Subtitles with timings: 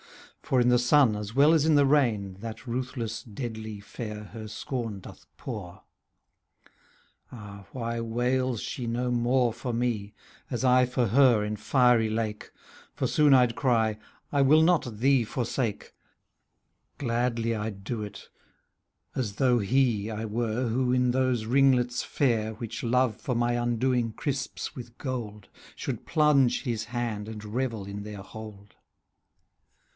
[0.41, 4.49] For in the sun as well as in the rain That ruthless deadly fair her
[4.49, 5.83] scorn doth pour.
[7.31, 10.13] Ah, why wails she no more ^ CANZONIERE For me,
[10.49, 12.51] as I for her in fiery lake?
[12.95, 13.97] For soon I'd cry,"
[14.33, 15.93] I will not thee forsake."
[16.97, 18.27] Gladly I'd do it,
[19.15, 22.55] as though he I were Who, in those ringlets fair.
[22.55, 25.47] Which Love for my undoing crisps with gold,..""
[25.77, 28.75] Should plunge his hand, and revel in their hold.